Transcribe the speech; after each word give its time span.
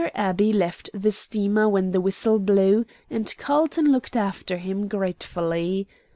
Abbey 0.15 0.51
left 0.51 0.89
the 0.95 1.11
steamer 1.11 1.69
when 1.69 1.91
the 1.91 2.01
whistle 2.01 2.39
blew, 2.39 2.87
and 3.11 3.31
Carlton 3.37 3.85
looked 3.91 4.15
after 4.17 4.57
him 4.57 4.87
gratefully. 4.87 5.87